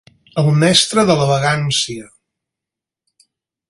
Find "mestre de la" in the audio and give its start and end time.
0.63-1.29